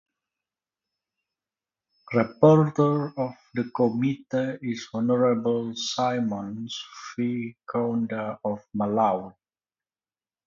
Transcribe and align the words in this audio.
Rapporteur 2.11 3.13
of 3.15 3.35
the 3.53 3.65
Committee 3.69 4.57
is 4.71 4.87
Honorable 4.91 5.73
Symon 5.75 6.67
V 7.15 7.55
Kaunda 7.71 8.39
of 8.43 8.61
Malawi. 8.75 9.35